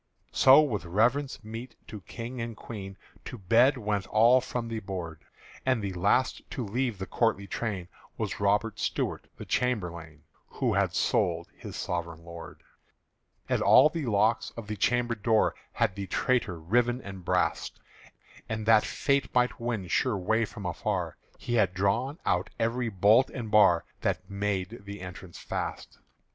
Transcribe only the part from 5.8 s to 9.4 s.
the last to leave the courtly train Was Robert Stuart